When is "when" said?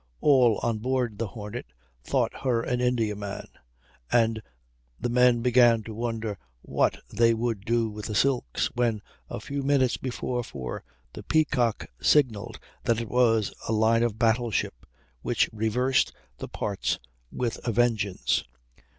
8.73-9.03